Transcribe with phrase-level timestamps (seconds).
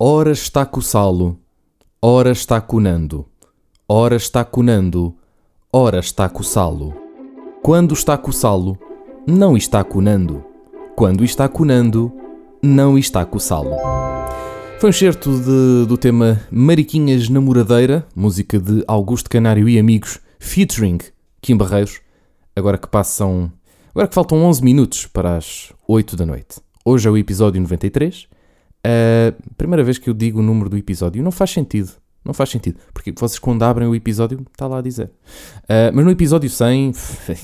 [0.00, 1.40] Ora está coçalo,
[2.00, 3.26] ora está conando,
[3.88, 5.12] ora está conando,
[5.72, 6.94] ora está coçalo.
[7.64, 8.78] Quando está coçalo,
[9.26, 10.44] não está conando.
[10.94, 12.12] Quando está conando,
[12.62, 13.72] não está coçalo.
[14.78, 15.32] Foi um certo
[15.84, 20.98] do tema Mariquinhas Namoradeira, música de Augusto Canário e amigos, featuring
[21.42, 22.00] Kim Barreiros.
[22.54, 23.50] Agora que passam.
[23.90, 26.60] Agora que faltam 11 minutos para as 8 da noite.
[26.84, 28.28] Hoje é o episódio 93.
[29.56, 31.92] Primeira vez que eu digo o número do episódio não faz sentido.
[32.28, 32.78] Não faz sentido.
[32.92, 35.10] Porque vocês, quando abrem o episódio, está lá a dizer.
[35.64, 36.92] Uh, mas no episódio 100,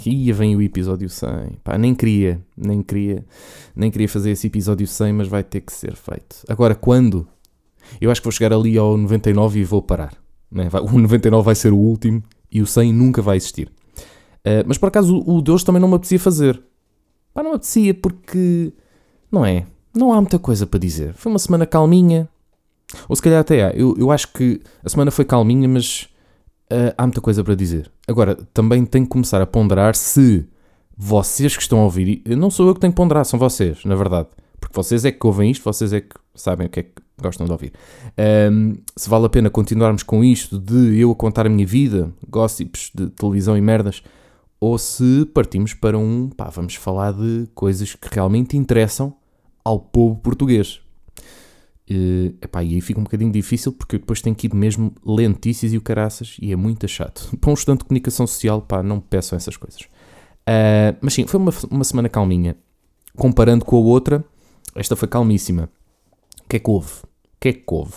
[0.05, 1.28] ia vem o episódio 100.
[1.64, 3.24] Pá, nem queria, nem queria,
[3.74, 6.36] nem queria fazer esse episódio 100, mas vai ter que ser feito.
[6.48, 7.27] Agora, quando?
[7.98, 10.12] Eu acho que vou chegar ali ao 99 e vou parar.
[10.50, 10.69] Né?
[10.92, 12.22] O 99 vai ser o último
[12.52, 13.69] e o 100 nunca vai existir.
[14.46, 16.62] Uh, mas por acaso o de hoje também não me apetecia fazer.
[17.32, 18.70] Pá, não me apetecia porque.
[19.32, 19.64] Não é?
[19.94, 21.14] Não há muita coisa para dizer.
[21.14, 22.28] Foi uma semana calminha.
[23.08, 23.70] Ou se calhar até há.
[23.70, 26.08] Eu, eu acho que a semana foi calminha, mas
[26.72, 27.91] uh, há muita coisa para dizer.
[28.06, 30.46] Agora, também tenho que começar a ponderar se
[30.96, 32.22] vocês que estão a ouvir.
[32.27, 34.28] Não sou eu que tenho que ponderar, são vocês, na verdade.
[34.60, 37.47] Porque vocês é que ouvem isto, vocês é que sabem o que é que gostam
[37.47, 37.72] de ouvir.
[38.50, 42.12] Um, se vale a pena continuarmos com isto de eu a contar a minha vida,
[42.28, 44.02] gossips de televisão e merdas,
[44.58, 49.14] ou se partimos para um, pá, vamos falar de coisas que realmente interessam
[49.64, 50.80] ao povo português.
[51.90, 55.72] Uh, epá, e aí fica um bocadinho difícil porque depois tenho que ir mesmo lentícias
[55.72, 57.36] e o caraças e é muito chato.
[57.40, 59.82] Para um estudante de comunicação social, pá, não peçam essas coisas.
[59.82, 62.56] Uh, mas sim, foi uma, uma semana calminha.
[63.16, 64.24] Comparando com a outra,
[64.74, 65.70] esta foi calmíssima.
[66.44, 66.92] O que é que houve?
[67.02, 67.94] O que é que houve?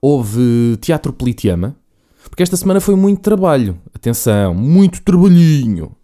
[0.00, 1.76] Houve teatro Politeama,
[2.24, 3.78] porque esta semana foi muito trabalho.
[3.94, 5.96] Atenção, muito trabalhinho.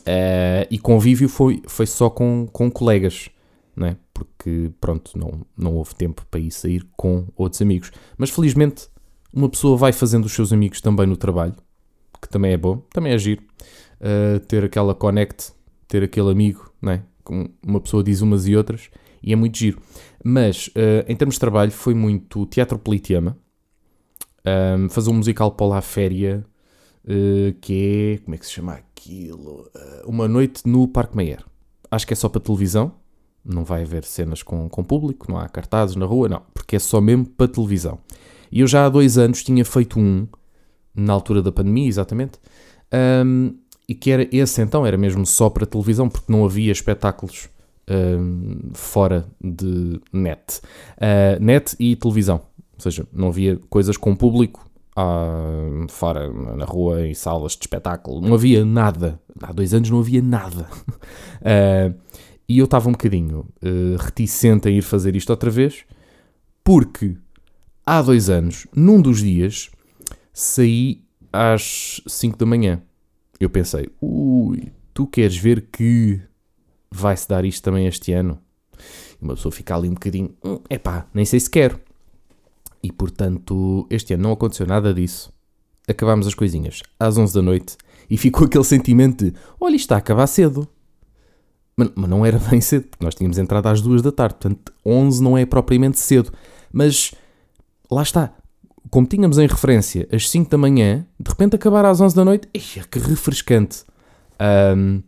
[0.00, 3.28] Uh, e convívio foi, foi só com, com colegas
[3.76, 3.96] não é?
[4.14, 7.92] Porque, pronto, não, não houve tempo para ir sair com outros amigos.
[8.16, 8.88] Mas felizmente,
[9.32, 11.54] uma pessoa vai fazendo os seus amigos também no trabalho,
[12.20, 13.42] que também é bom, também é giro.
[14.00, 15.52] Uh, ter aquela connect,
[15.86, 17.02] ter aquele amigo, é?
[17.22, 18.88] Com uma pessoa diz umas e outras,
[19.22, 19.80] e é muito giro.
[20.24, 23.36] Mas, uh, em termos de trabalho, foi muito teatro politeama,
[24.78, 26.46] um, fazer um musical para lá féria,
[27.04, 29.70] uh, que é, como é que se chama aquilo?
[30.04, 31.44] uma noite no Parque Meyer.
[31.90, 32.92] Acho que é só para televisão,
[33.46, 36.78] não vai haver cenas com, com público, não há cartazes na rua, não, porque é
[36.78, 37.98] só mesmo para televisão.
[38.50, 40.26] E eu já há dois anos tinha feito um,
[40.94, 42.38] na altura da pandemia, exatamente,
[43.24, 43.54] um,
[43.88, 47.48] e que era esse então, era mesmo só para televisão, porque não havia espetáculos
[47.88, 50.60] um, fora de net.
[50.96, 52.40] Uh, net e televisão,
[52.74, 54.66] ou seja, não havia coisas com público
[55.88, 59.20] fora, na rua, em salas de espetáculo, não havia nada.
[59.42, 60.68] Há dois anos não havia nada.
[61.36, 61.94] Uh,
[62.48, 65.84] E eu estava um bocadinho uh, reticente a ir fazer isto outra vez,
[66.62, 67.16] porque
[67.84, 69.70] há dois anos, num dos dias,
[70.32, 71.02] saí
[71.32, 72.82] às 5 da manhã.
[73.38, 76.20] Eu pensei, ui, tu queres ver que
[76.90, 78.38] vai-se dar isto também este ano?
[79.20, 81.80] E uma pessoa fica ali um bocadinho, hum, epá, nem sei se quero.
[82.82, 85.32] E portanto, este ano não aconteceu nada disso.
[85.88, 87.76] Acabámos as coisinhas às 11 da noite
[88.08, 90.68] e ficou aquele sentimento de, olha, isto está a acabar cedo.
[91.76, 94.72] Mas, mas, não era bem cedo, porque nós tínhamos entrado às duas da tarde, portanto
[94.84, 96.32] 11 não é propriamente cedo.
[96.72, 97.12] Mas
[97.90, 98.34] lá está,
[98.90, 102.48] como tínhamos em referência às 5 da manhã, de repente acabar às 11 da noite,
[102.52, 103.84] eia, que refrescante.
[104.76, 105.02] Um,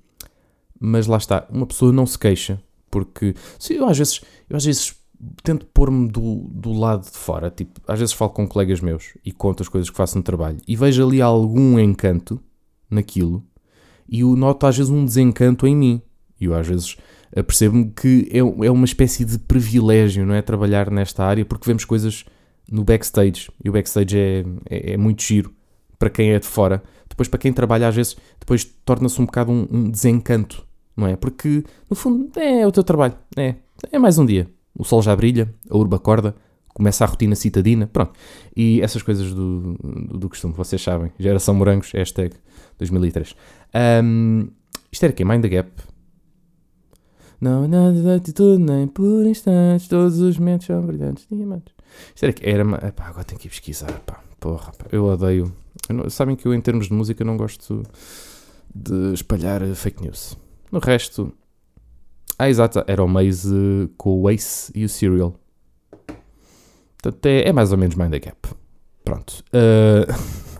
[0.80, 4.64] mas lá está, uma pessoa não se queixa, porque se eu às vezes, eu às
[4.64, 4.94] vezes
[5.42, 9.32] tento pôr-me do, do lado de fora, tipo, às vezes falo com colegas meus e
[9.32, 12.40] conto as coisas que faço no trabalho e vejo ali algum encanto
[12.88, 13.44] naquilo
[14.08, 16.02] e noto às vezes um desencanto em mim.
[16.40, 16.96] E eu às vezes
[17.46, 20.42] percebo-me que é, é uma espécie de privilégio, não é?
[20.42, 22.24] Trabalhar nesta área, porque vemos coisas
[22.70, 23.48] no backstage.
[23.62, 25.52] E o backstage é, é, é muito giro
[25.98, 26.82] para quem é de fora.
[27.08, 30.64] Depois, para quem trabalha, às vezes, depois torna-se um bocado um, um, desencanto,
[30.96, 31.16] não é?
[31.16, 33.14] Porque, no fundo, é o teu trabalho.
[33.36, 33.56] É,
[33.90, 34.48] é mais um dia.
[34.76, 36.36] O sol já brilha, a urba acorda,
[36.72, 38.12] começa a rotina citadina, pronto.
[38.56, 41.10] E essas coisas do, do, do costume, vocês sabem.
[41.18, 42.36] Geração Morangos, hashtag
[42.78, 43.34] 2003.
[44.04, 44.48] Um,
[44.92, 45.26] isto era quem?
[45.26, 45.70] Mind the Gap.
[47.40, 51.72] Não há nada de atitude, nem por instantes, todos os momentos são brilhantes diamantes.
[52.14, 52.62] Isto era que era.
[52.88, 54.20] Epá, agora tenho que ir pesquisar, pá.
[54.40, 55.52] Porra, pá, eu odeio.
[55.88, 57.82] Eu não, sabem que eu, em termos de música, não gosto
[58.74, 60.36] de espalhar fake news.
[60.70, 61.32] No resto.
[62.38, 65.34] Ah, exato, era o Maze com o Ace e o Serial.
[67.00, 68.48] Portanto, é, é mais ou menos Mind the Gap.
[69.04, 69.44] Pronto.
[69.48, 70.12] Uh,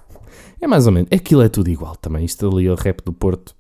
[0.61, 1.09] é mais ou menos.
[1.13, 2.25] Aquilo é tudo igual também.
[2.25, 3.55] Isto ali, o rap do Porto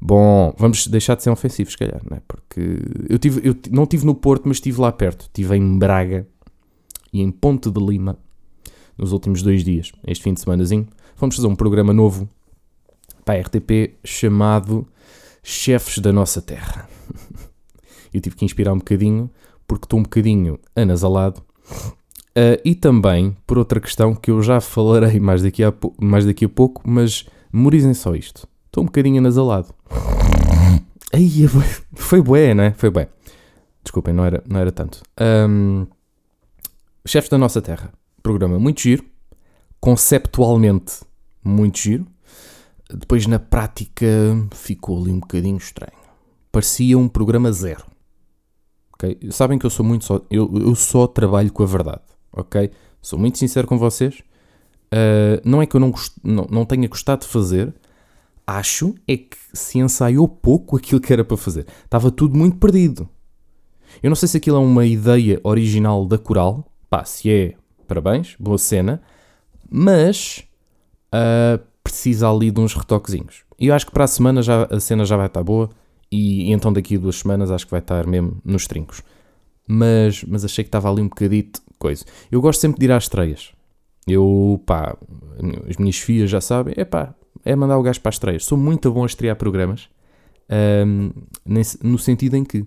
[0.00, 2.22] Bom, vamos deixar de ser ofensivos, se calhar, não é?
[2.26, 2.78] Porque
[3.08, 5.22] eu, tive, eu não estive no Porto, mas estive lá perto.
[5.22, 6.26] Estive em Braga
[7.12, 8.18] e em Ponte de Lima,
[8.96, 12.28] nos últimos dois dias, este fim de semanazinho, fomos fazer um programa novo
[13.24, 14.86] para a RTP chamado
[15.42, 16.88] Chefes da Nossa Terra.
[18.12, 19.30] Eu tive que inspirar um bocadinho,
[19.66, 21.42] porque estou um bocadinho anasalado.
[22.36, 26.44] Uh, e também por outra questão que eu já falarei mais daqui a, mais daqui
[26.44, 28.46] a pouco, mas memorizem só isto.
[28.76, 29.74] Estou um bocadinho anasalado.
[31.10, 31.30] Ai,
[31.94, 32.74] foi bué, né?
[32.76, 33.08] Foi bué.
[33.82, 35.00] Desculpem, não era, não era tanto.
[35.48, 35.86] Um,
[37.06, 37.90] Chefes da Nossa Terra.
[38.22, 39.02] Programa muito giro.
[39.80, 41.00] Conceptualmente
[41.42, 42.06] muito giro.
[42.90, 44.06] Depois, na prática,
[44.52, 45.96] ficou ali um bocadinho estranho.
[46.52, 47.86] Parecia um programa zero.
[48.92, 49.18] Okay?
[49.30, 50.20] Sabem que eu sou muito só.
[50.30, 52.02] Eu, eu só trabalho com a verdade.
[52.30, 52.70] Ok?
[53.00, 54.18] Sou muito sincero com vocês.
[54.92, 57.74] Uh, não é que eu não, gost, não, não tenha gostado de fazer.
[58.46, 61.66] Acho é que se ensaiou pouco aquilo que era para fazer.
[61.84, 63.08] Estava tudo muito perdido.
[64.02, 66.70] Eu não sei se aquilo é uma ideia original da coral.
[66.88, 67.54] Pá, se é,
[67.88, 69.02] parabéns, boa cena.
[69.68, 70.44] Mas
[71.12, 73.44] uh, precisa ali de uns retoquezinhos.
[73.58, 75.70] E eu acho que para a semana já, a cena já vai estar boa
[76.10, 79.02] e, e então daqui a duas semanas acho que vai estar mesmo nos trincos.
[79.66, 82.04] Mas, mas achei que estava ali um bocadito coisa.
[82.30, 83.52] Eu gosto sempre de ir às estreias.
[84.06, 84.96] Eu, pá,
[85.68, 87.14] as minhas filhas já sabem, é pá,
[87.46, 88.44] é mandar o gajo para as estreias.
[88.44, 89.88] Sou muito bom a estrear programas,
[90.84, 91.12] um,
[91.82, 92.66] no sentido em que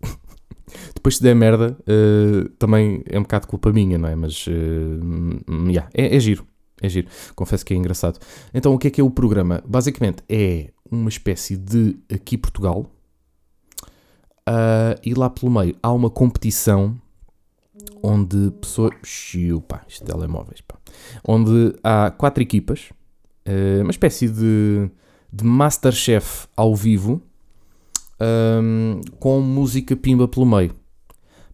[0.94, 4.16] depois se der merda, uh, também é um bocado culpa minha, não é?
[4.16, 6.46] Mas, uh, yeah, é, é giro.
[6.80, 7.06] É giro.
[7.36, 8.18] Confesso que é engraçado.
[8.52, 9.62] Então, o que é que é o programa?
[9.68, 12.86] Basicamente, é uma espécie de aqui Portugal.
[14.48, 16.98] Uh, e lá pelo meio há uma competição
[18.02, 18.94] onde pessoas.
[19.04, 20.76] Xiu, pá, isto telemóveis, pá.
[21.28, 22.90] Onde há quatro equipas,
[23.80, 24.90] uma espécie de,
[25.32, 27.20] de Masterchef ao vivo,
[28.22, 30.74] um, com música pimba pelo meio.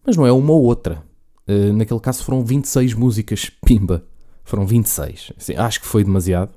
[0.05, 1.03] Mas não é uma ou outra.
[1.47, 4.03] Uh, naquele caso foram 26 músicas pimba.
[4.43, 5.33] Foram 26.
[5.37, 6.51] Assim, acho que foi demasiado.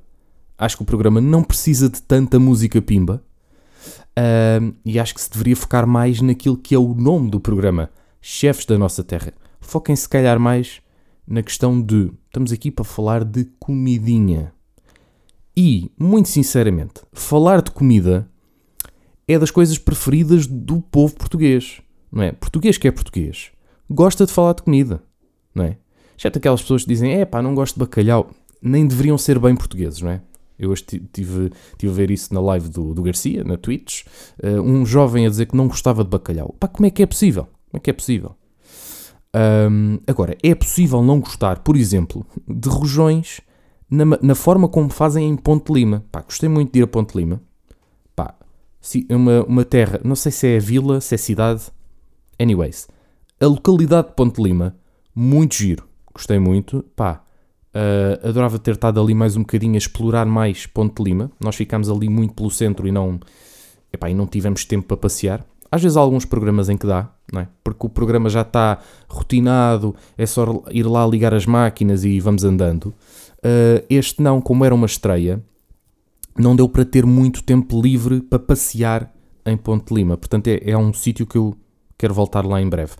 [0.58, 3.22] Acho que o programa não precisa de tanta música pimba.
[4.18, 7.90] Uh, e acho que se deveria focar mais naquilo que é o nome do programa:
[8.20, 9.32] Chefes da Nossa Terra.
[9.60, 10.80] Foquem se calhar mais
[11.26, 14.52] na questão de estamos aqui para falar de comidinha.
[15.56, 18.28] E, muito sinceramente, falar de comida
[19.28, 21.80] é das coisas preferidas do povo português.
[22.10, 22.32] Não é?
[22.32, 23.52] Português que é português
[23.92, 25.02] gosta de falar de comida.
[25.54, 25.76] Não é?
[26.16, 29.54] Exceto aquelas pessoas que dizem, é pá, não gosto de bacalhau, nem deveriam ser bem
[29.54, 30.20] portugueses, não é?
[30.58, 34.04] Eu hoje tive, tive a ver isso na live do, do Garcia, na Twitch,
[34.42, 36.54] uh, um jovem a dizer que não gostava de bacalhau.
[36.60, 37.44] Pá, como é que é possível?
[37.44, 38.36] Como é que é possível?
[39.34, 43.40] Um, agora, é possível não gostar, por exemplo, de rojões
[43.92, 46.04] na, na, forma como fazem em Ponte Lima.
[46.10, 47.40] Pá, gostei muito de ir a Ponte Lima.
[48.16, 48.34] Pá,
[49.10, 51.62] uma, uma terra, não sei se é vila, se é cidade.
[52.40, 52.88] Anyways,
[53.40, 54.76] a localidade de Ponte Lima,
[55.14, 56.84] muito giro gostei muito.
[56.94, 57.22] Pá,
[57.74, 61.30] uh, adorava ter estado ali mais um bocadinho a explorar mais Ponte Lima.
[61.40, 63.18] Nós ficámos ali muito pelo centro e não,
[63.92, 65.44] epá, e não tivemos tempo para passear.
[65.70, 67.48] Às vezes há alguns programas em que dá, não é?
[67.64, 68.78] porque o programa já está
[69.08, 72.92] rotinado, é só ir lá ligar as máquinas e vamos andando.
[73.44, 75.42] Uh, este não, como era uma estreia,
[76.38, 79.12] não deu para ter muito tempo livre para passear
[79.44, 80.16] em Ponte Lima.
[80.16, 81.56] Portanto, é, é um sítio que eu
[81.98, 82.92] quero voltar lá em breve.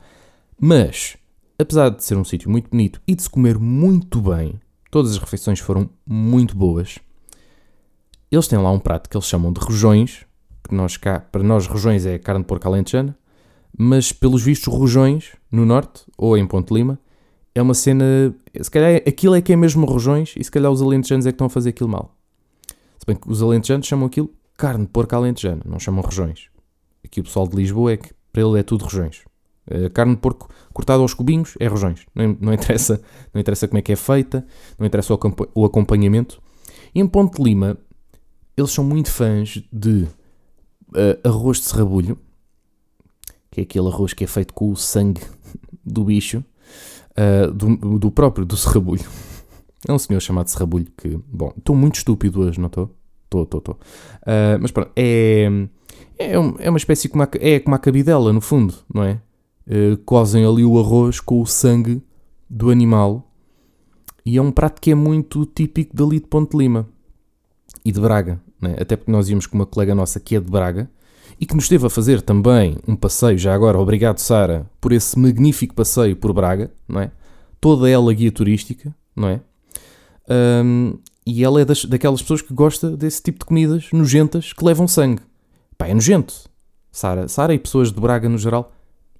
[0.60, 1.16] Mas
[1.58, 5.18] apesar de ser um sítio muito bonito e de se comer muito bem, todas as
[5.18, 6.98] refeições foram muito boas.
[8.30, 10.24] Eles têm lá um prato que eles chamam de rojões,
[10.64, 13.16] que nós cá, para nós rojões é carne de porco alentejana,
[13.76, 16.98] mas pelos vistos rojões no norte ou em Ponte Lima
[17.54, 20.80] é uma cena, se calhar aquilo é que é mesmo rojões e se calhar os
[20.80, 22.14] alentejanos é que estão a fazer aquilo mal.
[22.98, 26.48] Se bem que os alentejanos chamam aquilo carne de porco alentejana, não chamam rojões.
[27.04, 29.22] Aqui o pessoal de Lisboa é que para ele é tudo rojões.
[29.70, 32.06] A carne de porco cortada aos cubinhos é rojões.
[32.14, 33.00] Não, não, interessa,
[33.32, 34.46] não interessa como é que é feita,
[34.78, 35.14] não interessa
[35.54, 36.40] o, acompanhamento.
[36.94, 37.76] E em Ponte de Lima,
[38.56, 40.06] eles são muito fãs de
[40.90, 42.18] uh, arroz de serrabulho,
[43.50, 45.22] que é aquele arroz que é feito com o sangue
[45.84, 46.44] do bicho,
[47.12, 49.04] uh, do, do, próprio, do serrabulho.
[49.86, 52.90] É um senhor chamado serrabulho que, bom, estou muito estúpido hoje, não estou?
[53.24, 53.74] Estou, estou, estou.
[54.22, 55.48] Uh, mas pronto, é,
[56.18, 59.20] é, é uma espécie como a, é como a cabidela, no fundo, não é?
[59.66, 62.02] uh, cozem ali o arroz com o sangue
[62.48, 63.28] do animal.
[64.24, 66.88] E é um prato que é muito típico dali de Ponte Lima
[67.84, 68.40] e de Braga.
[68.60, 68.76] Né?
[68.78, 70.88] Até porque nós íamos com uma colega nossa que é de Braga
[71.42, 75.18] e que nos esteve a fazer também um passeio, já agora, obrigado Sara, por esse
[75.18, 77.10] magnífico passeio por Braga, não é?
[77.60, 79.40] Toda ela guia turística, não é?
[80.64, 84.64] Um, e ela é das, daquelas pessoas que gosta desse tipo de comidas nojentas que
[84.64, 85.20] levam sangue.
[85.76, 86.48] Pá, é nojento.
[86.92, 88.72] Sara, Sara e pessoas de Braga no geral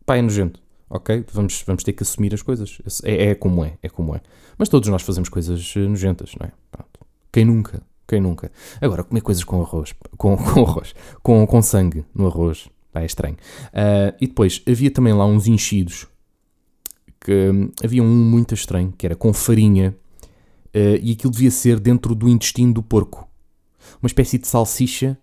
[0.07, 0.61] Pá, é nojento.
[0.88, 1.25] ok?
[1.33, 2.79] Vamos, vamos ter que assumir as coisas.
[3.02, 4.21] É, é como é, é como é.
[4.57, 6.52] Mas todos nós fazemos coisas eh, nojentas, não é?
[6.71, 7.00] Pronto.
[7.33, 7.83] Quem nunca?
[8.07, 8.51] Quem nunca?
[8.81, 13.07] Agora, comer coisas com arroz, com, com arroz, com, com sangue no arroz, pá, é
[13.07, 13.37] estranho.
[13.69, 16.07] Uh, e depois, havia também lá uns enchidos,
[17.21, 19.97] que hum, havia um muito estranho, que era com farinha,
[20.75, 23.29] uh, e aquilo devia ser dentro do intestino do porco.
[24.01, 25.19] Uma espécie de salsicha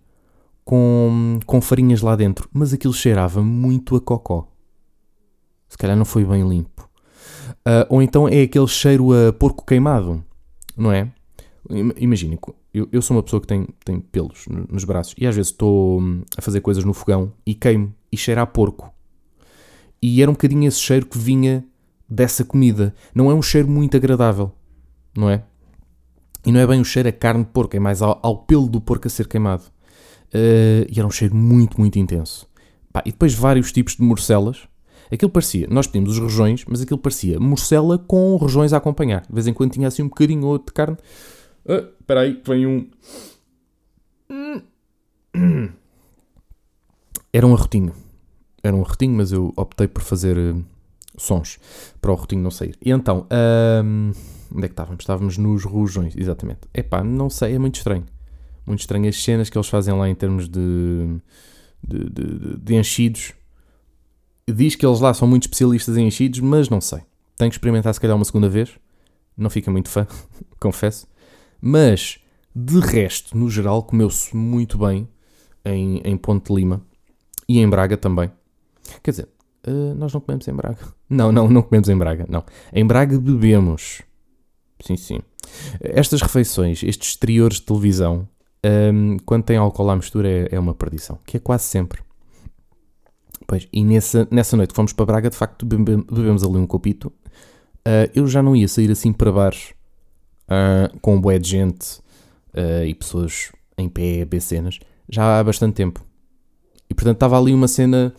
[0.63, 4.47] com, com farinhas lá dentro, mas aquilo cheirava muito a cocó.
[5.67, 6.89] Se calhar não foi bem limpo.
[7.59, 10.23] Uh, ou então é aquele cheiro a porco queimado,
[10.75, 11.11] não é?
[11.97, 12.39] Imaginem,
[12.73, 16.01] eu, eu, sou uma pessoa que tem, tem pelos nos braços e às vezes estou
[16.01, 18.91] hum, a fazer coisas no fogão e queimo e cheira a porco.
[20.01, 21.63] E era um bocadinho esse cheiro que vinha
[22.09, 22.95] dessa comida.
[23.13, 24.51] Não é um cheiro muito agradável,
[25.15, 25.43] não é?
[26.45, 28.67] E não é bem o cheiro a carne de porco, é mais ao, ao pelo
[28.67, 29.63] do porco a ser queimado.
[30.33, 32.47] Uh, e era um cheiro muito, muito intenso.
[32.91, 34.67] Pá, e depois vários tipos de morcelas.
[35.11, 39.21] Aquilo parecia, nós pedimos os rojões, mas aquilo parecia morcela com rojões a acompanhar.
[39.21, 40.97] De vez em quando tinha assim um bocadinho ou outro de carne.
[41.69, 42.89] Ah, espera aí, vem um.
[47.31, 47.93] Era um arrotinho.
[48.63, 50.65] Era um arrotinho, mas eu optei por fazer uh,
[51.15, 51.59] sons
[52.01, 52.75] para o arrotinho não sair.
[52.83, 53.27] E então,
[53.85, 54.11] um,
[54.51, 55.03] onde é que estávamos?
[55.03, 56.61] Estávamos nos rojões, exatamente.
[56.73, 58.03] Epá, não sei, é muito estranho.
[58.65, 61.19] Muito estranho as cenas que eles fazem lá em termos de,
[61.87, 63.33] de, de, de enchidos.
[64.51, 67.01] Diz que eles lá são muito especialistas em enchidos, mas não sei.
[67.37, 68.71] Tenho que experimentar se calhar uma segunda vez.
[69.37, 70.07] Não fica muito fã,
[70.59, 71.07] confesso.
[71.61, 72.19] Mas,
[72.55, 75.07] de resto, no geral, comeu-se muito bem
[75.65, 76.81] em, em Ponte Lima
[77.47, 78.31] e em Braga também.
[79.03, 79.29] Quer dizer,
[79.67, 80.79] uh, nós não comemos em Braga.
[81.09, 82.43] Não, não, não comemos em Braga, não.
[82.71, 84.03] Em Braga bebemos.
[84.79, 85.19] Sim, sim.
[85.81, 88.29] Estas refeições, estes exteriores de televisão,
[88.63, 92.03] um, ehm, quando tem álcool à mistura, é, é, uma perdição, que é quase sempre.
[93.47, 97.07] Pois, e nessa, nessa noite que fomos para Braga, de facto, bebemos ali um copito.
[97.79, 99.73] Uh, eu já não ia sair assim para baixo
[100.49, 101.99] uh, com um bué de gente
[102.53, 106.03] uh, e pessoas em pé a cenas, já há bastante tempo.
[106.89, 108.13] E portanto estava ali uma cena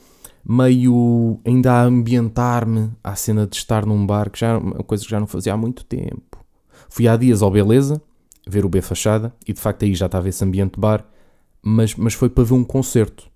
[0.44, 5.10] meio ainda a ambientar-me à cena de estar num bar, que já uma coisa que
[5.10, 6.44] já não fazia há muito tempo.
[6.88, 8.00] Fui há dias ao Beleza,
[8.46, 11.04] ver o B Fachada, e de facto aí já estava esse ambiente de bar,
[11.62, 13.28] mas, mas foi para ver um concerto,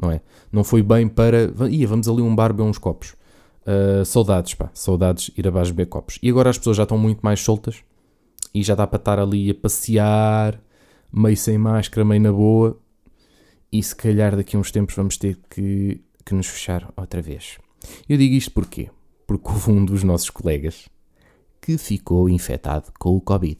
[0.00, 0.20] não é?
[0.52, 1.50] Não foi bem para.
[1.68, 3.14] Ia, vamos ali um bar beber uns copos.
[3.66, 6.18] Uh, saudades, pá, saudades ir abaixo beber copos.
[6.22, 7.82] E agora as pessoas já estão muito mais soltas
[8.54, 10.60] e já dá para estar ali a passear,
[11.12, 12.78] meio sem máscara, meio na boa.
[13.72, 17.58] E se calhar daqui a uns tempos vamos ter que, que nos fechar outra vez.
[18.08, 18.88] Eu digo isto porquê?
[19.26, 20.88] Porque houve um dos nossos colegas
[21.60, 23.58] que ficou infectado com o Covid.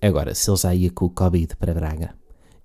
[0.00, 2.14] Agora, se ele já ia com o Covid para Braga,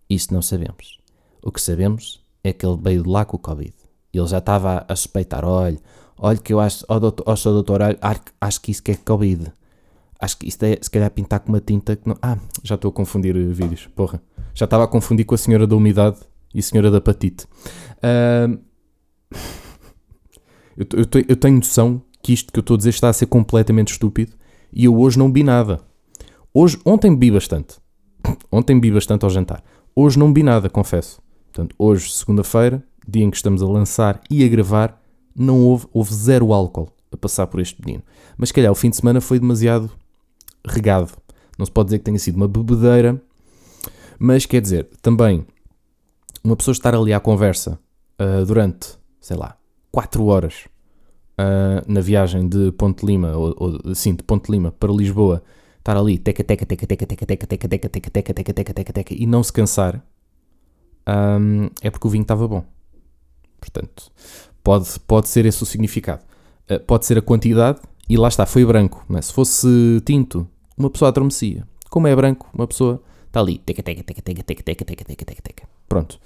[0.09, 0.99] isso não sabemos.
[1.41, 3.73] O que sabemos é que ele veio de lá com o Covid.
[4.13, 5.79] Ele já estava a suspeitar: olha,
[6.17, 7.81] olha que eu acho, ó, doutor, ó, doutor,
[8.39, 9.51] acho que isso que é Covid.
[10.25, 12.17] Acho que isto é se calhar pintar com uma tinta que não.
[12.19, 13.87] Ah, já estou a confundir uh, vídeos.
[13.95, 14.19] Porra.
[14.55, 16.17] Já estava a confundir com a senhora da umidade
[16.51, 17.45] e a senhora da patite.
[17.97, 18.57] Uh,
[20.75, 23.27] eu, eu, eu, tenho noção que isto que eu estou a dizer está a ser
[23.27, 24.31] completamente estúpido
[24.73, 25.79] e eu hoje não vi nada.
[26.51, 27.75] Hoje, ontem bebi bastante.
[28.51, 29.63] Ontem bebi bastante ao jantar.
[29.95, 31.21] Hoje não bebi nada, confesso.
[31.53, 34.99] Portanto, hoje, segunda-feira, dia em que estamos a lançar e a gravar,
[35.35, 38.01] não houve, houve zero álcool a passar por este menino.
[38.35, 39.91] Mas se calhar o fim de semana foi demasiado
[40.67, 41.11] regado.
[41.57, 43.21] Não se pode dizer que tenha sido uma bebedeira,
[44.19, 45.45] mas quer dizer, também
[46.43, 47.79] uma pessoa estar ali à conversa
[48.19, 49.57] uh, durante, sei lá,
[49.91, 50.65] 4 horas
[51.39, 55.41] uh, na viagem de Ponte Lima, ou, ou sim, de Ponte Lima para Lisboa,
[55.79, 58.93] estar ali teca teca teca teca teca teca teca teca teca teca teca teca teca
[58.93, 60.03] teca e não se cansar,
[61.07, 62.63] um, é porque o vinho estava bom.
[63.59, 64.11] Portanto,
[64.63, 66.23] pode, pode ser esse o significado.
[66.69, 67.79] Uh, pode ser a quantidade,
[68.09, 69.03] e lá está, foi branco.
[69.07, 71.67] Mas se fosse tinto, uma pessoa adormecia.
[71.89, 75.25] Como é branco, uma pessoa está ali, teca, teca, teca, teca, teca, teca, teca, teca,
[75.25, 75.69] teca, teca.
[75.87, 76.19] Pronto.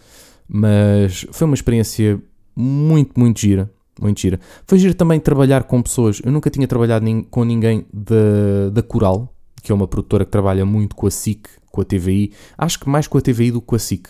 [0.48, 2.22] Mas foi uma experiência
[2.56, 3.72] muito, muito gira.
[4.02, 4.40] Muito gira.
[4.66, 6.22] Foi giro também trabalhar com pessoas.
[6.24, 10.66] Eu nunca tinha trabalhado com ninguém da, da Coral, que é uma produtora que trabalha
[10.66, 12.32] muito com a SIC, com a TVI.
[12.58, 14.08] Acho que mais com a TVI do que com a SIC.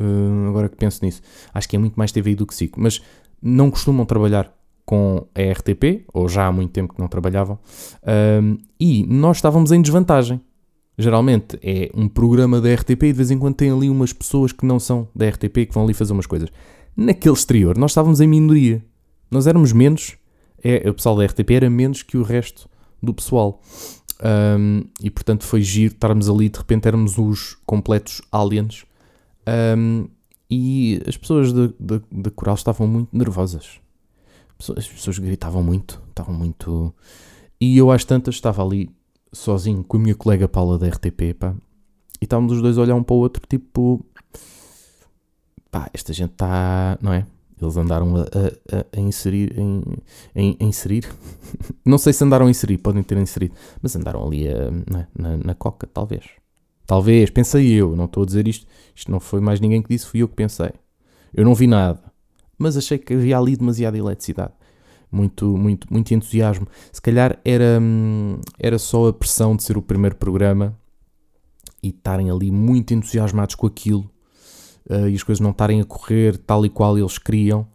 [0.00, 1.20] Uh, agora que penso nisso.
[1.52, 2.78] Acho que é muito mais TVI do que SIC.
[2.78, 3.02] Mas
[3.42, 4.52] não costumam trabalhar
[4.90, 7.60] com a RTP, ou já há muito tempo que não trabalhavam,
[8.42, 10.40] um, e nós estávamos em desvantagem.
[10.98, 14.50] Geralmente é um programa da RTP e de vez em quando tem ali umas pessoas
[14.50, 16.48] que não são da RTP que vão ali fazer umas coisas.
[16.96, 18.84] Naquele exterior, nós estávamos em minoria.
[19.30, 20.16] Nós éramos menos,
[20.60, 22.68] é, o pessoal da RTP era menos que o resto
[23.00, 23.62] do pessoal.
[24.58, 28.84] Um, e portanto foi giro estarmos ali, de repente éramos os completos aliens.
[29.78, 30.08] Um,
[30.50, 33.80] e as pessoas da Coral estavam muito nervosas
[34.76, 36.94] as pessoas gritavam muito, estavam muito.
[37.60, 38.90] E eu às tantas estava ali
[39.32, 41.54] sozinho com a minha colega Paula da RTP, pá,
[42.20, 44.04] e estávamos os dois a olhar um para o outro, tipo,
[45.70, 47.26] pá, esta gente está, não é?
[47.60, 49.82] Eles andaram a, a, a inserir, em,
[50.34, 51.08] em, a inserir,
[51.84, 55.06] não sei se andaram a inserir, podem ter inserido, mas andaram ali a, é?
[55.16, 56.24] na, na coca, talvez.
[56.86, 60.06] Talvez, pensei eu, não estou a dizer isto, isto não foi mais ninguém que disse,
[60.06, 60.72] fui eu que pensei.
[61.32, 62.02] Eu não vi nada,
[62.60, 64.52] mas achei que havia ali demasiada eletricidade.
[65.10, 66.68] Muito, muito, muito entusiasmo.
[66.92, 70.78] Se calhar era, hum, era só a pressão de ser o primeiro programa
[71.82, 74.10] e estarem ali muito entusiasmados com aquilo
[74.90, 77.66] uh, e as coisas não estarem a correr tal e qual eles queriam.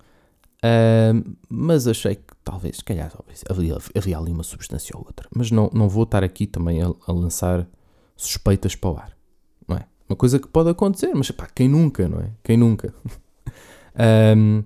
[0.58, 3.12] Uh, mas achei que talvez, se calhar,
[3.50, 5.28] havia, havia ali uma substância ou outra.
[5.36, 7.68] Mas não, não vou estar aqui também a, a lançar
[8.16, 9.18] suspeitas para o ar.
[9.68, 9.88] Não é?
[10.08, 12.30] Uma coisa que pode acontecer, mas pá, quem nunca, não é?
[12.44, 12.94] Quem nunca?
[14.38, 14.64] um,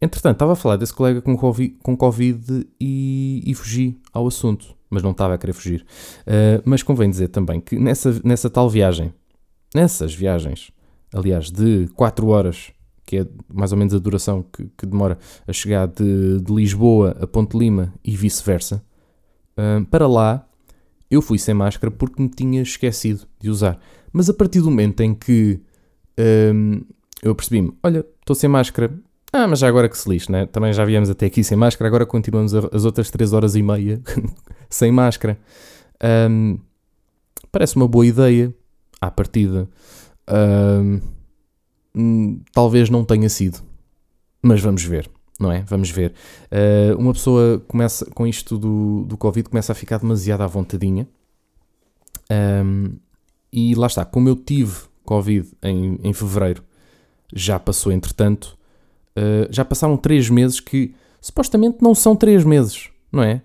[0.00, 4.74] entretanto, estava a falar desse colega com Covid, com COVID e, e fugi ao assunto,
[4.90, 5.84] mas não estava a querer fugir.
[6.22, 9.12] Uh, mas convém dizer também que nessa, nessa tal viagem,
[9.74, 10.70] nessas viagens,
[11.12, 12.72] aliás, de 4 horas,
[13.04, 17.16] que é mais ou menos a duração que, que demora a chegar de, de, Lisboa
[17.20, 18.84] a Ponte Lima e vice-versa,
[19.56, 20.44] uh, para lá
[21.10, 23.80] eu fui sem máscara porque me tinha esquecido de usar.
[24.12, 25.60] Mas a partir do momento em que
[26.54, 26.82] um,
[27.22, 28.92] eu percebi-me, olha, estou sem máscara,
[29.32, 30.46] ah, mas já agora que se lixe, né?
[30.46, 34.00] Também já viemos até aqui sem máscara, agora continuamos as outras 3 horas e meia
[34.70, 35.38] sem máscara.
[36.30, 36.58] Um,
[37.52, 38.54] parece uma boa ideia
[39.00, 39.68] à partida.
[41.94, 43.58] Um, talvez não tenha sido,
[44.42, 45.62] mas vamos ver não é?
[45.62, 46.12] Vamos ver.
[46.50, 51.08] Uh, uma pessoa começa, com isto do, do Covid, começa a ficar demasiado à vontadinha.
[52.30, 52.96] Um,
[53.52, 56.62] e lá está, como eu tive Covid em, em fevereiro,
[57.34, 58.56] já passou entretanto,
[59.16, 63.42] uh, já passaram três meses que supostamente não são três meses, não é?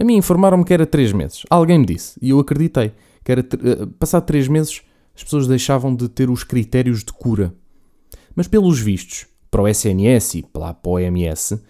[0.00, 1.42] A mim informaram-me que era três meses.
[1.50, 2.92] Alguém me disse, e eu acreditei,
[3.24, 4.82] que era uh, passado três meses
[5.14, 7.52] as pessoas deixavam de ter os critérios de cura.
[8.34, 11.60] Mas pelos vistos, para o SNS e para a OMS, uh,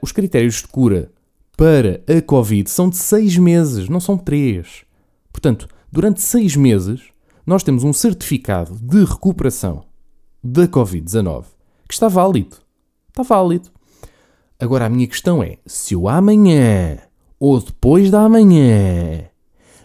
[0.00, 1.10] os critérios de cura
[1.56, 4.84] para a Covid são de 6 meses, não são 3.
[5.32, 7.02] Portanto, durante 6 meses,
[7.44, 9.87] nós temos um certificado de recuperação
[10.42, 11.44] da Covid-19
[11.88, 12.56] que está válido.
[13.08, 13.70] Está válido.
[14.58, 16.98] Agora, a minha questão é: se eu amanhã
[17.40, 19.24] ou depois da amanhã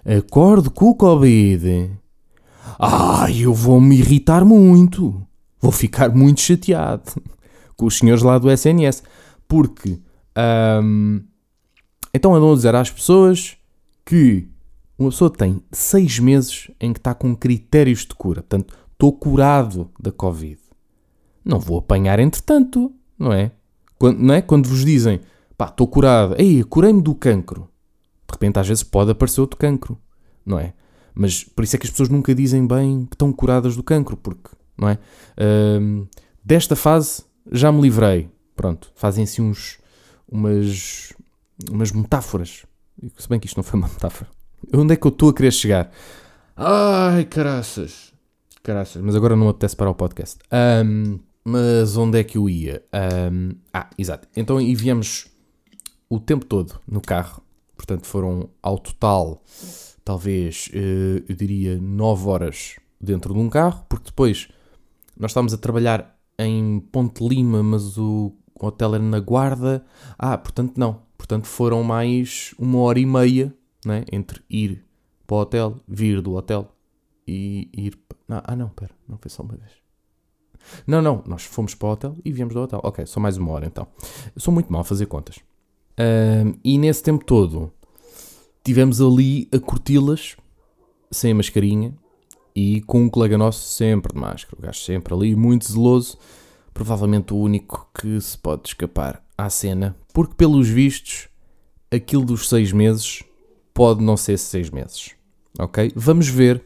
[0.06, 1.92] acordo com o Covid,
[2.80, 5.26] ai, eu vou me irritar muito
[5.64, 7.10] vou ficar muito chateado
[7.78, 9.02] com os senhores lá do SNS,
[9.48, 9.98] porque
[10.84, 11.22] um,
[12.14, 13.56] então andam a dizer às pessoas
[14.06, 14.46] que
[15.00, 19.92] uma pessoa tem seis meses em que está com critérios de cura, portanto, estou curado
[20.00, 20.60] da Covid.
[21.44, 23.52] Não vou apanhar entretanto, não é?
[24.00, 24.42] Quando, não é?
[24.42, 25.20] Quando vos dizem,
[25.58, 27.70] pá, estou curado, ei, curei-me do cancro.
[28.28, 29.98] De repente, às vezes, pode aparecer outro cancro,
[30.46, 30.74] não é?
[31.14, 34.18] Mas por isso é que as pessoas nunca dizem bem que estão curadas do cancro,
[34.18, 34.98] porque não é?
[35.38, 36.08] Uh,
[36.44, 38.30] desta fase já me livrei.
[38.56, 39.80] Pronto, fazem-se uns,
[40.30, 41.14] umas,
[41.70, 42.66] umas metáforas.
[43.18, 44.30] Se bem que isto não foi uma metáfora.
[44.74, 45.92] Onde é que eu estou a querer chegar?
[46.56, 48.13] Ai, caraças.
[48.64, 50.40] Caraças, mas agora não apetece para o podcast.
[50.86, 52.82] Um, mas onde é que eu ia?
[53.30, 54.26] Um, ah, exato.
[54.38, 55.28] Então e viemos
[56.10, 57.44] o tempo todo no carro.
[57.76, 59.44] Portanto, foram ao total,
[60.06, 64.48] talvez, eh, eu diria, 9 horas dentro de um carro, porque depois
[65.20, 69.84] nós estávamos a trabalhar em Ponte Lima, mas o hotel era na Guarda.
[70.18, 71.02] Ah, portanto não.
[71.18, 73.54] Portanto foram mais uma hora e meia
[73.86, 74.86] né, entre ir
[75.28, 76.73] para o hotel, vir do hotel
[77.28, 78.00] e ir.
[78.30, 79.72] Ah, não, pera, não foi só uma vez.
[80.88, 82.80] Não, não, nós fomos para o hotel e viemos do hotel.
[82.84, 83.88] Ok, só mais uma hora então.
[84.36, 85.38] Eu sou muito mal a fazer contas.
[86.00, 87.72] Um, e nesse tempo todo
[88.64, 90.36] tivemos ali a curti-las
[91.12, 91.94] sem mascarinha
[92.56, 96.18] e com um colega nosso sempre de máscara, o gajo sempre ali, muito zeloso,
[96.74, 101.28] provavelmente o único que se pode escapar à cena, porque pelos vistos,
[101.92, 103.24] aquilo dos seis meses
[103.74, 105.12] pode não ser seis meses,
[105.60, 105.92] ok?
[105.96, 106.64] Vamos ver,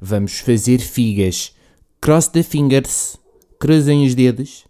[0.00, 1.54] vamos fazer figas,
[2.00, 3.18] cross the fingers,
[3.58, 4.64] cruzem os dedos,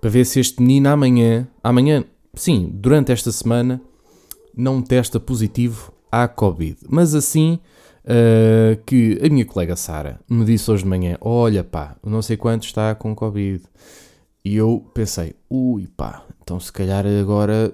[0.00, 3.80] para ver se este menino amanhã, amanhã, sim, durante esta semana,
[4.56, 7.58] não testa positivo à Covid, mas assim
[8.04, 12.36] uh, que a minha colega Sara me disse hoje de manhã: Olha pá, não sei
[12.36, 13.62] quanto está com Covid.
[14.44, 17.72] E eu pensei: Ui pá, então se calhar agora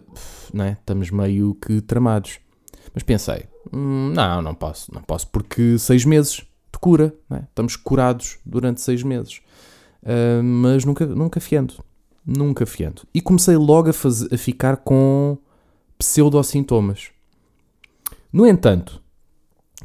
[0.53, 2.39] né, estamos meio que tramados.
[2.95, 6.43] Mas pensei: hum, Não, não posso, não posso, porque seis meses
[6.79, 7.45] de cura, né?
[7.49, 9.41] estamos curados durante seis meses.
[10.03, 11.75] Uh, mas nunca, nunca fiando.
[12.25, 13.03] Nunca fiando.
[13.13, 15.37] E comecei logo a, fazer, a ficar com
[15.99, 17.11] pseudo-sintomas.
[18.33, 19.03] No entanto,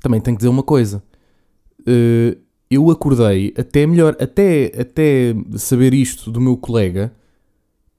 [0.02, 1.04] também tenho que dizer uma coisa.
[1.82, 2.38] Uh,
[2.70, 7.14] eu acordei, até melhor, até, até saber isto do meu colega,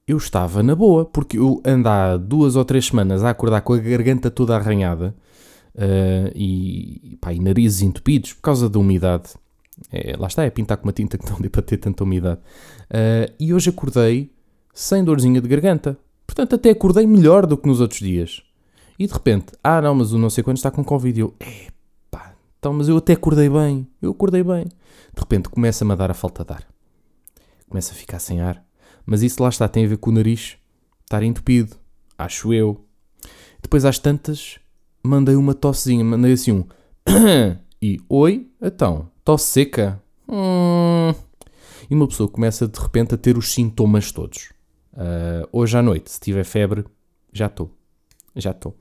[0.07, 3.73] eu estava na boa, porque eu ando há duas ou três semanas a acordar com
[3.73, 5.15] a garganta toda arranhada
[5.75, 9.29] uh, e, pá, e narizes entupidos por causa da umidade.
[9.91, 12.39] É, lá está, é pintar com uma tinta que não dê para ter tanta umidade.
[12.89, 14.31] Uh, e hoje acordei
[14.73, 15.97] sem dorzinha de garganta.
[16.25, 18.41] Portanto, até acordei melhor do que nos outros dias.
[18.97, 21.19] E de repente, ah não, mas o não sei quando está com Covid.
[21.19, 21.35] Eu,
[22.09, 23.87] pá, então, mas eu até acordei bem.
[24.01, 24.65] Eu acordei bem.
[24.65, 26.67] De repente começa-me a dar a falta de ar.
[27.69, 28.63] Começa a ficar sem ar.
[29.05, 30.57] Mas isso lá está, tem a ver com o nariz
[31.03, 31.75] estar entupido.
[32.17, 32.83] Acho eu.
[33.61, 34.59] Depois às tantas,
[35.05, 36.03] mandei uma tossezinha.
[36.03, 36.65] Mandei assim um...
[37.81, 40.01] e, oi, então, tosse seca.
[40.27, 41.13] Hum.
[41.89, 44.49] E uma pessoa começa de repente a ter os sintomas todos.
[44.93, 46.85] Uh, hoje à noite, se tiver febre,
[47.31, 47.69] já estou.
[48.35, 48.75] Já estou.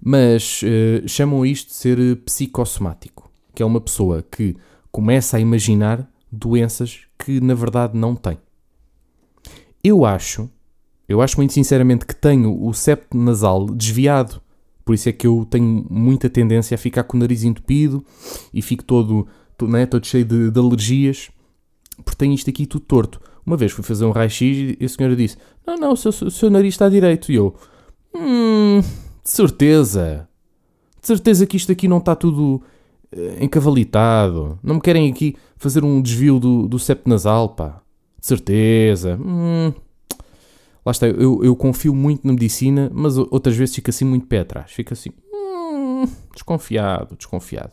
[0.00, 4.56] Mas uh, chamam isto de ser psicossomático, que é uma pessoa que
[4.90, 8.38] começa a imaginar doenças que na verdade não tem.
[9.82, 10.50] Eu acho,
[11.08, 14.40] eu acho muito sinceramente que tenho o septo nasal desviado.
[14.86, 18.04] Por isso é que eu tenho muita tendência a ficar com o nariz entupido
[18.54, 19.26] e fico todo,
[19.58, 21.28] todo, né, todo cheio de, de alergias,
[22.04, 23.20] porque tenho isto aqui tudo torto.
[23.44, 26.30] Uma vez fui fazer um raio-x e a senhora disse: Não, não, o seu, o
[26.30, 27.32] seu nariz está direito.
[27.32, 27.56] E eu:
[28.14, 30.28] Hum, de certeza.
[31.00, 32.62] De certeza que isto aqui não está tudo
[33.12, 34.56] uh, encavalitado.
[34.62, 37.82] Não me querem aqui fazer um desvio do, do septo nasal, pá.
[38.20, 39.18] De certeza.
[39.20, 39.72] Hum.
[40.86, 44.38] Lá está, eu, eu confio muito na medicina, mas outras vezes fico assim muito pé
[44.38, 44.70] atrás.
[44.70, 47.72] Fico assim, hum, desconfiado, desconfiado.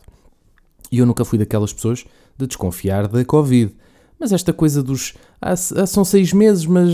[0.90, 2.04] E eu nunca fui daquelas pessoas
[2.36, 3.72] de desconfiar da Covid.
[4.18, 5.14] Mas esta coisa dos.
[5.40, 6.90] Ah, ah, são seis meses, mas.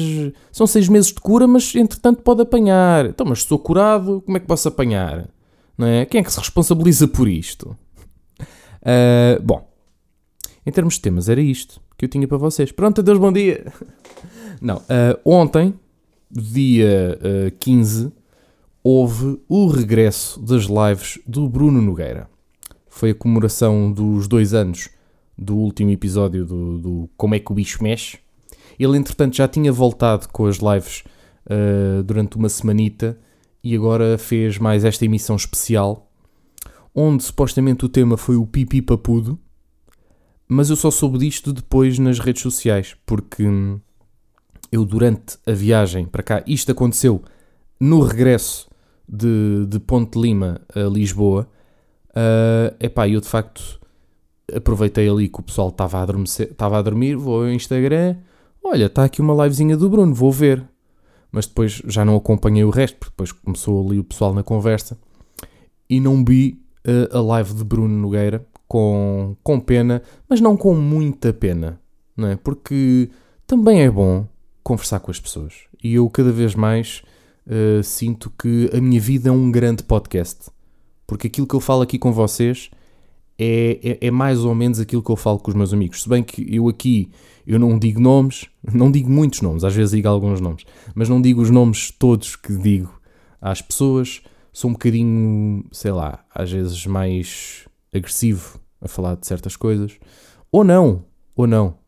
[0.52, 3.06] São seis meses de cura, mas entretanto pode apanhar.
[3.06, 5.26] Então, mas estou curado, como é que posso apanhar?
[5.76, 6.04] Não é?
[6.04, 7.74] Quem é que se responsabiliza por isto?
[8.83, 9.66] Uh, bom,
[10.66, 12.70] em termos de temas, era isto que eu tinha para vocês.
[12.72, 13.72] Pronto, adeus, bom dia!
[14.61, 15.74] Não, uh, ontem,
[16.30, 18.12] dia uh, 15,
[18.82, 22.28] houve o regresso das lives do Bruno Nogueira.
[22.88, 24.88] Foi a comemoração dos dois anos
[25.36, 28.18] do último episódio do, do Como é que o bicho mexe.
[28.78, 31.02] Ele, entretanto, já tinha voltado com as lives
[31.46, 33.18] uh, durante uma semanita
[33.62, 36.10] e agora fez mais esta emissão especial,
[36.94, 39.38] onde supostamente o tema foi o pipi papudo,
[40.48, 43.44] mas eu só soube disto depois nas redes sociais, porque
[44.70, 47.22] eu, durante a viagem para cá, isto aconteceu
[47.78, 48.68] no regresso
[49.09, 51.48] de, de Ponte Lima a Lisboa.
[52.11, 53.80] Uh, epá, eu de facto
[54.54, 58.16] aproveitei ali que o pessoal estava a, adormecer, estava a dormir, vou ao Instagram,
[58.62, 60.64] olha, está aqui uma livezinha do Bruno, vou ver.
[61.33, 64.98] Mas depois já não acompanhei o resto, porque depois começou ali o pessoal na conversa
[65.88, 70.74] e não vi uh, a live de Bruno Nogueira com, com pena, mas não com
[70.74, 71.80] muita pena,
[72.16, 72.37] não é?
[72.37, 73.11] Porque
[73.46, 74.26] também é bom
[74.70, 77.02] conversar com as pessoas e eu cada vez mais
[77.44, 80.48] uh, sinto que a minha vida é um grande podcast,
[81.09, 82.70] porque aquilo que eu falo aqui com vocês
[83.37, 86.02] é, é, é, mais ou menos aquilo que eu falo com os meus amigos.
[86.02, 87.11] Se bem que eu aqui
[87.44, 91.20] eu não digo nomes, não digo muitos nomes, às vezes digo alguns nomes, mas não
[91.20, 93.00] digo os nomes todos que digo
[93.40, 94.22] às pessoas.
[94.52, 99.98] Sou um bocadinho, sei lá, às vezes mais agressivo a falar de certas coisas.
[100.52, 101.04] Ou não,
[101.35, 101.79] ou não.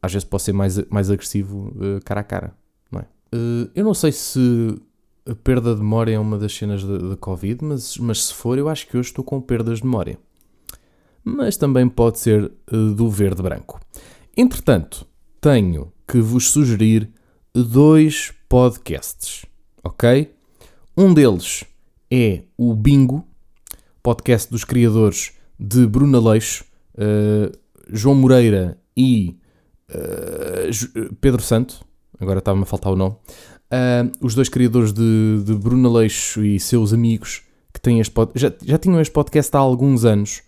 [0.00, 2.54] Às vezes posso ser mais, mais agressivo uh, cara a cara,
[2.90, 3.04] não é?
[3.34, 4.80] Uh, eu não sei se
[5.28, 8.68] a perda de memória é uma das cenas da Covid, mas, mas se for, eu
[8.68, 10.18] acho que hoje estou com perdas de memória
[11.28, 13.80] mas também pode ser uh, do verde branco.
[14.36, 15.06] Entretanto,
[15.40, 17.10] tenho que vos sugerir
[17.52, 19.44] dois podcasts,
[19.84, 20.32] ok?
[20.96, 21.64] Um deles
[22.10, 23.26] é o Bingo,
[24.02, 27.56] podcast dos criadores de Bruna Leixo, uh,
[27.90, 29.36] João Moreira e
[29.90, 31.84] uh, Pedro Santo.
[32.20, 33.14] Agora estava-me a faltar o nome.
[33.70, 38.32] Uh, os dois criadores de, de Bruna Leixo e seus amigos que têm este pod...
[38.34, 40.42] já, já tinham este podcast há alguns anos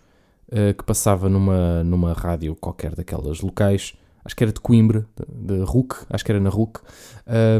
[0.48, 5.60] uh, que passava numa, numa rádio qualquer daquelas locais, acho que era de Coimbra, de,
[5.62, 6.80] RUC, acho que era na RUC.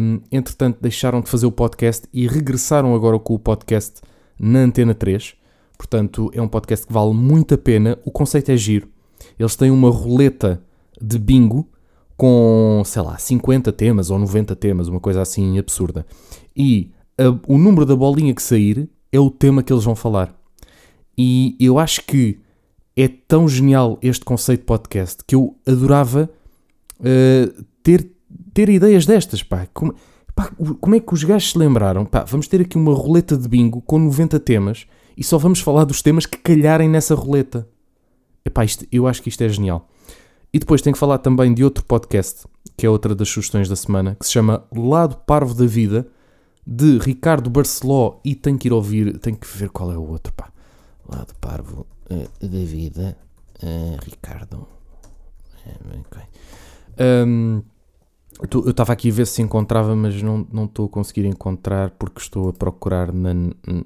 [0.01, 4.01] Um, entretanto, deixaram de fazer o podcast e regressaram agora com o podcast
[4.39, 5.35] na Antena 3.
[5.77, 7.99] Portanto, é um podcast que vale muito a pena.
[8.05, 8.89] O conceito é giro.
[9.39, 10.61] Eles têm uma roleta
[11.01, 11.69] de bingo
[12.17, 16.05] com, sei lá, 50 temas ou 90 temas, uma coisa assim absurda.
[16.55, 20.35] E a, o número da bolinha que sair é o tema que eles vão falar.
[21.17, 22.39] E eu acho que
[22.97, 26.31] é tão genial este conceito de podcast que eu adorava
[27.01, 28.11] uh, ter
[28.53, 29.67] ter ideias destas, pá.
[29.73, 29.95] Como,
[30.35, 32.05] pá, como é que os gajos se lembraram?
[32.05, 34.87] Pá, vamos ter aqui uma roleta de bingo com 90 temas
[35.17, 37.69] e só vamos falar dos temas que calharem nessa roleta.
[38.45, 39.89] Epá, isto, eu acho que isto é genial.
[40.53, 43.77] E depois tenho que falar também de outro podcast, que é outra das sugestões da
[43.77, 46.07] semana, que se chama Lado Parvo da Vida,
[46.67, 50.33] de Ricardo Barceló, e tenho que ir ouvir, tenho que ver qual é o outro,
[50.33, 50.51] pá.
[51.09, 53.17] Lado Parvo uh, da Vida,
[53.63, 54.67] uh, Ricardo.
[56.07, 56.23] Okay.
[57.27, 57.63] Um,
[58.65, 62.21] eu estava aqui a ver se encontrava, mas não, não estou a conseguir encontrar porque
[62.21, 63.35] estou a procurar na,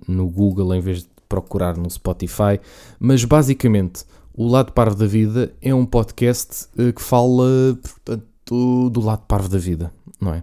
[0.06, 2.60] no Google em vez de procurar no Spotify.
[2.98, 4.04] Mas basicamente,
[4.36, 9.48] o Lado Parvo da Vida é um podcast uh, que fala portanto, do lado parvo
[9.48, 10.42] da vida, não é?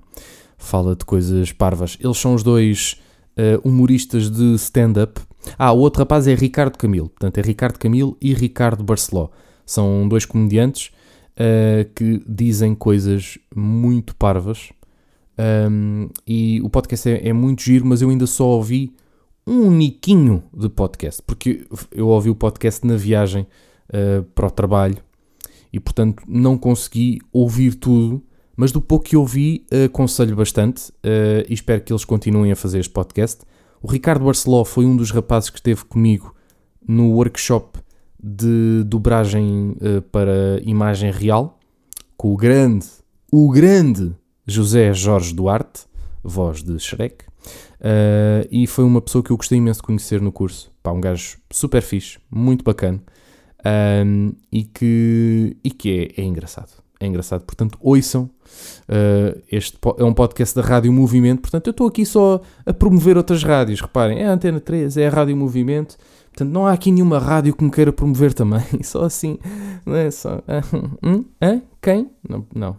[0.58, 1.98] Fala de coisas parvas.
[2.00, 3.02] Eles são os dois
[3.38, 5.20] uh, humoristas de stand-up.
[5.58, 7.10] Ah, o outro rapaz é Ricardo Camilo.
[7.10, 9.30] Portanto, é Ricardo Camilo e Ricardo Barceló.
[9.66, 10.92] São dois comediantes
[11.32, 14.70] uh, que dizem coisas muito parvas.
[15.70, 18.96] Um, e o podcast é, é, muito giro, mas eu ainda só ouvi
[19.46, 23.48] um niquinho de podcast, porque eu ouvi o podcast na viagem
[23.94, 24.98] uh, para o trabalho
[25.72, 28.24] e, portanto, não consegui ouvir tudo.
[28.56, 32.56] Mas do pouco que ouvi, uh, aconselho bastante uh, e espero que eles continuem a
[32.56, 33.42] fazer este podcast.
[33.82, 36.36] O Ricardo Barceló foi um dos rapazes que esteve comigo
[36.88, 37.80] no workshop
[38.24, 39.76] de dobragem
[40.12, 41.60] para imagem real,
[42.16, 42.86] com o grande,
[43.32, 44.14] o grande
[44.46, 45.86] José Jorge Duarte,
[46.24, 50.32] voz de Shrek, uh, e foi uma pessoa que eu gostei imenso de conhecer no
[50.32, 50.72] curso.
[50.84, 53.02] Pá, um gajo super fixe, muito bacana,
[53.66, 56.82] um, e que, e que é, é engraçado.
[57.00, 58.30] É engraçado, portanto, ouçam.
[58.88, 63.18] Uh, este é um podcast da Rádio Movimento, portanto, eu estou aqui só a promover
[63.18, 63.82] outras rádios.
[63.82, 65.98] Reparem, é a Antena 3, é a Rádio Movimento.
[66.26, 68.64] Portanto, não há aqui nenhuma rádio que me queira promover também.
[68.84, 69.38] Só assim,
[69.86, 70.42] não é só.
[71.04, 71.26] Hum?
[71.42, 71.62] Hã?
[71.82, 72.10] Quem?
[72.28, 72.78] Não, não.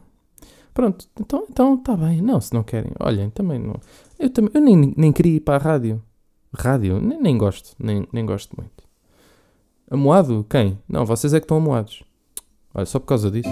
[0.72, 2.22] Pronto, então então está bem.
[2.22, 2.92] Não, se não querem.
[2.98, 3.74] Olhem, também não.
[4.18, 6.02] Eu, também, eu nem, nem queria ir para a rádio.
[6.54, 7.00] Rádio?
[7.00, 7.74] Nem, nem gosto.
[7.78, 8.84] Nem, nem gosto muito.
[9.92, 10.46] Amoado?
[10.48, 10.78] Quem?
[10.88, 12.02] Não, vocês é que estão amoados.
[12.72, 13.50] Olha, só por causa disso.